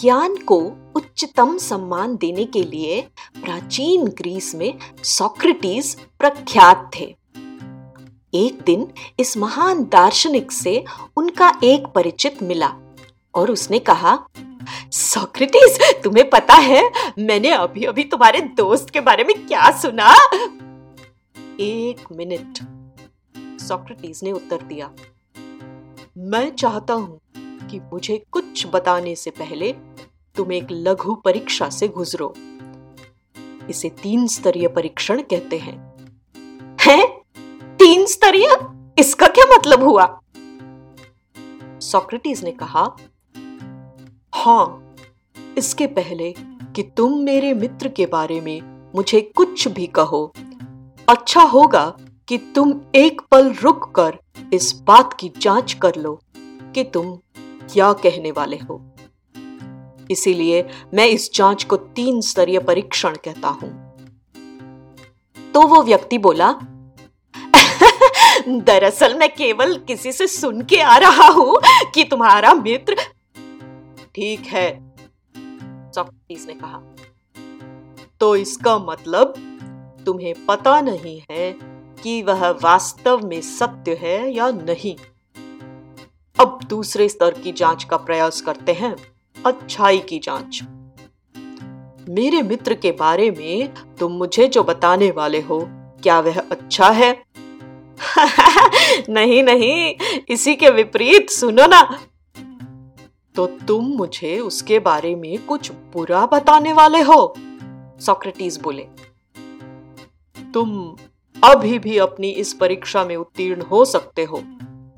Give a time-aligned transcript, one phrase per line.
[0.00, 0.58] ज्ञान को
[0.96, 3.00] उच्चतम सम्मान देने के लिए
[3.36, 7.04] प्राचीन ग्रीस में सोक्रेटिस प्रख्यात थे।
[8.34, 8.86] एक दिन
[9.20, 10.84] इस महान दार्शनिक से
[11.16, 12.72] उनका एक परिचित मिला
[13.34, 14.18] और उसने कहा,
[14.92, 16.82] सोक्रेटिस, तुम्हें पता है,
[17.18, 20.14] मैंने अभी अभी तुम्हारे दोस्त के बारे में क्या सुना?
[21.60, 22.58] एक मिनट।
[23.60, 24.90] सोक्रेटिस ने उत्तर दिया,
[26.16, 27.20] मैं चाहता हूँ
[27.70, 29.72] कि मुझे कुछ बताने से पहले
[30.36, 32.34] तुम एक लघु परीक्षा से गुजरो।
[33.70, 35.78] इसे तीन स्तरीय परीक्षण कहते हैं।
[36.80, 37.06] हैं?
[37.76, 38.48] तीन स्तरीय?
[38.98, 40.20] इसका क्या मतलब हुआ?
[41.80, 42.96] सोक्रेटिस ने कहा,
[44.34, 44.94] हाँ,
[45.58, 46.34] इसके पहले
[46.76, 48.60] कि तुम मेरे मित्र के बारे में
[48.94, 50.32] मुझे कुछ भी कहो
[51.08, 51.96] अच्छा होगा
[52.28, 54.18] कि तुम एक पल रुक कर
[54.52, 56.20] इस बात की जाँच कर लो
[56.74, 57.18] कि तुम
[57.72, 58.80] क्या कहने वाले हो?
[60.10, 60.62] इसीलिए
[60.94, 63.70] मैं इस जाँच को तीन स्तरीय परीक्षण कहता हूँ।
[65.54, 66.52] तो वो व्यक्ति बोला,
[68.48, 71.60] दरअसल मैं केवल किसी से सुन के आ रहा हूँ
[71.94, 72.96] कि तुम्हारा मित्र
[74.14, 74.68] ठीक है,
[75.92, 76.80] सोक्रेटिस ने कहा।
[78.20, 79.34] तो इसका मतलब
[80.06, 81.50] तुम्हें पता नहीं है
[82.02, 84.96] कि वह वास्तव में सत्य है या नहीं?
[86.40, 88.96] अब दूसरे स्तर की जाँच का प्रयास करते हैं।
[89.46, 90.60] अच्छाई की जाँच।
[92.08, 95.68] मेरे मित्र के बारे में तुम मुझे जो बताने वाले हो,
[96.02, 97.24] क्या वह अच्छा है?
[99.08, 99.94] नहीं नहीं,
[100.28, 102.00] इसी के विपरीत सुनो ना।
[103.34, 107.34] तो तुम मुझे उसके बारे में कुछ बुरा बताने वाले हो?
[108.00, 108.86] सोक्रेटिस बोले।
[110.54, 110.96] तुम
[111.44, 114.42] अभी भी अपनी इस परीक्षा में उत्तीर्ण हो सकते हो।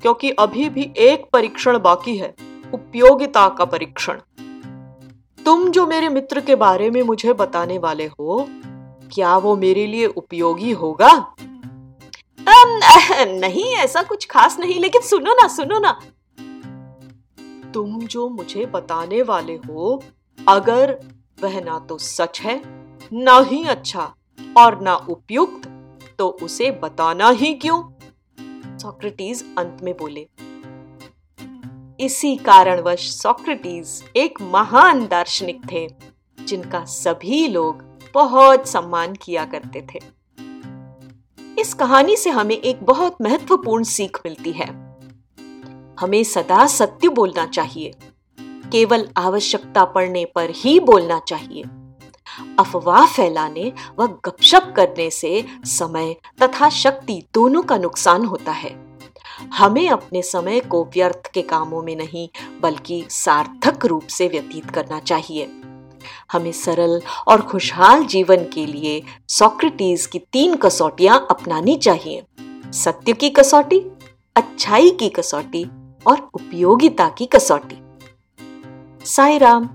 [0.01, 2.33] क्योंकि अभी भी एक परीक्षण बाकी है,
[2.73, 4.19] उपयोगिता का परीक्षण।
[5.45, 8.47] तुम जो मेरे मित्र के बारे में मुझे बताने वाले हो,
[9.13, 11.11] क्या वो मेरे लिए उपयोगी होगा?
[13.21, 15.99] नहीं, ऐसा कुछ खास नहीं, लेकिन सुनो ना सुनो ना।
[17.73, 20.03] तुम जो मुझे बताने वाले हो,
[20.47, 20.97] अगर
[21.41, 22.61] वह ना तो सच है,
[23.13, 24.13] ना ही अच्छा
[24.57, 25.67] और ना उपयुक्त
[26.19, 27.81] तो उसे बताना ही क्यों?
[28.81, 30.27] सोक्रेटिस अंत में बोले।
[31.99, 35.87] इसी कारणवश सोक्रेटिस एक महान दार्शनिक थे,
[36.45, 39.99] जिनका सभी लोग बहुत सम्मान किया करते थे।
[41.61, 44.67] इस कहानी से हमें एक बहुत महत्वपूर्ण सीख मिलती है।
[45.99, 47.93] हमें सदा सत्य बोलना चाहिए,
[48.71, 51.63] केवल आवश्यकता पड़ने पर ही बोलना चाहिए।
[52.59, 58.89] अफवाह फैलाने व गपशप करने से समय तथा शक्ति दोनों का नुकसान होता है।
[59.53, 62.29] हमें अपने समय को व्यर्थ के कामों में नहीं,
[62.61, 65.51] बल्कि सार्थक रूप से व्यतीत करना चाहिए।
[66.31, 72.23] हमें सरल और खुशहाल जीवन के लिए सोक्रेटिस की तीन कसौटियाँ अपनानी चाहिए।
[72.73, 73.79] सत्य की कसौटी,
[74.35, 75.63] अच्छाई की कसौटी
[76.07, 77.81] और उपयोगिता की कसौटी।
[79.05, 79.69] साई राम